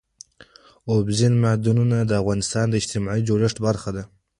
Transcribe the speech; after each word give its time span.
اوبزین 0.91 1.33
معدنونه 1.43 1.97
د 2.03 2.11
افغانستان 2.21 2.65
د 2.69 2.73
اجتماعي 2.81 3.21
جوړښت 3.27 3.57
برخه 3.67 3.89
ده. 3.95 4.03